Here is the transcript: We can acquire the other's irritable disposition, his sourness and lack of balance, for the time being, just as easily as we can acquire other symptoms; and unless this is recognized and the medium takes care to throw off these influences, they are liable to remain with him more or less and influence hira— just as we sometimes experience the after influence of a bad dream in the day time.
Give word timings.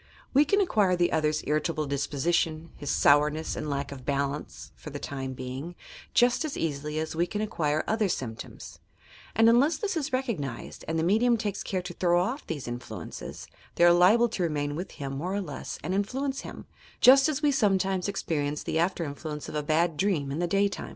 We 0.33 0.45
can 0.45 0.59
acquire 0.61 0.95
the 0.95 1.11
other's 1.11 1.43
irritable 1.45 1.85
disposition, 1.85 2.71
his 2.75 2.89
sourness 2.89 3.55
and 3.55 3.69
lack 3.69 3.91
of 3.91 4.03
balance, 4.03 4.71
for 4.75 4.89
the 4.89 4.97
time 4.97 5.33
being, 5.33 5.75
just 6.15 6.43
as 6.43 6.57
easily 6.57 6.97
as 6.97 7.15
we 7.15 7.27
can 7.27 7.39
acquire 7.39 7.83
other 7.85 8.09
symptoms; 8.09 8.79
and 9.35 9.47
unless 9.47 9.77
this 9.77 9.95
is 9.95 10.11
recognized 10.11 10.83
and 10.87 10.97
the 10.97 11.03
medium 11.03 11.37
takes 11.37 11.61
care 11.61 11.83
to 11.83 11.93
throw 11.93 12.19
off 12.19 12.47
these 12.47 12.67
influences, 12.67 13.45
they 13.75 13.83
are 13.83 13.93
liable 13.93 14.27
to 14.29 14.41
remain 14.41 14.75
with 14.75 14.93
him 14.93 15.13
more 15.15 15.35
or 15.35 15.39
less 15.41 15.77
and 15.83 15.93
influence 15.93 16.41
hira— 16.41 16.65
just 17.09 17.29
as 17.29 17.43
we 17.43 17.51
sometimes 17.51 18.07
experience 18.07 18.63
the 18.63 18.79
after 18.79 19.03
influence 19.03 19.47
of 19.47 19.53
a 19.53 19.61
bad 19.61 19.97
dream 19.97 20.31
in 20.31 20.39
the 20.39 20.47
day 20.47 20.67
time. 20.67 20.89